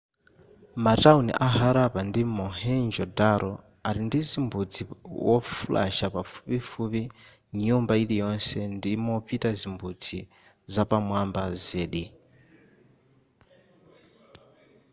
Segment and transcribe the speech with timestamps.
[0.85, 3.51] matauni a harappa ndi mohenjo-daro
[3.87, 4.81] ali ndizimbudzi
[5.27, 7.01] wofulasha pafupifupi
[7.63, 10.19] nyumba iliyonse ndimopita zimbudzi
[10.73, 12.05] zapamwamba zedi